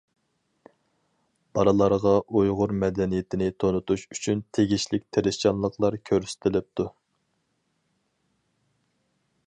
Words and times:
بالىلارغا 1.57 2.13
ئۇيغۇر 2.39 2.73
مەدەنىيىتىنى 2.85 3.49
تونۇتۇش 3.63 4.05
ئۈچۈن 4.15 4.41
تېگىشلىك 4.57 5.05
تىرىشچانلىقلار 5.17 5.99
كۆرسىتىلىپتۇ. 6.11 6.91